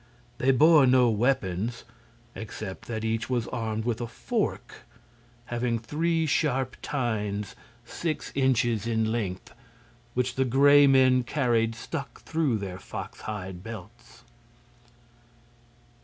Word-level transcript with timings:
They 0.39 0.49
bore 0.49 0.87
no 0.87 1.11
weapons 1.11 1.83
except 2.33 2.87
that 2.87 3.05
each 3.05 3.29
was 3.29 3.47
armed 3.49 3.85
with 3.85 4.01
a 4.01 4.07
fork, 4.07 4.87
having 5.45 5.77
three 5.77 6.25
sharp 6.25 6.75
tines 6.81 7.55
six 7.85 8.31
inches 8.33 8.87
in 8.87 9.11
length, 9.11 9.53
which 10.15 10.33
the 10.33 10.45
Gray 10.45 10.87
Men 10.87 11.21
carried 11.21 11.75
stuck 11.75 12.21
through 12.21 12.57
their 12.57 12.79
fox 12.79 13.21
hide 13.21 13.61
belts. 13.61 14.23